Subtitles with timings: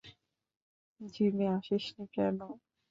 [1.01, 2.37] জিমে আসিসনি কেন?